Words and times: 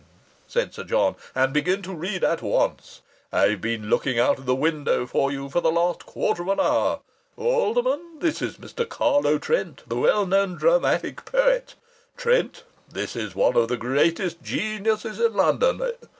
said 0.47 0.73
Sir 0.73 0.83
John. 0.83 1.15
"And 1.35 1.53
begin 1.53 1.83
to 1.83 1.93
read 1.93 2.23
at 2.23 2.41
once. 2.41 3.01
I've 3.31 3.61
been 3.61 3.87
looking 3.91 4.17
out 4.19 4.39
of 4.39 4.47
the 4.47 4.55
window 4.55 5.05
for 5.05 5.31
you 5.31 5.47
for 5.47 5.61
the 5.61 5.71
last 5.71 6.07
quarter 6.07 6.41
of 6.41 6.47
an 6.47 6.59
hour. 6.59 7.01
Alderman, 7.37 8.17
this 8.17 8.41
is 8.41 8.57
Mr. 8.57 8.89
Carlo 8.89 9.37
Trent, 9.37 9.83
the 9.87 9.97
well 9.97 10.25
known 10.25 10.55
dramatic 10.55 11.23
poet. 11.25 11.75
Trent, 12.17 12.63
this 12.91 13.15
is 13.15 13.35
one 13.35 13.55
of 13.55 13.67
the 13.67 13.77
greatest 13.77 14.41
geniuses 14.41 15.19
in 15.19 15.33
London.... 15.35 15.91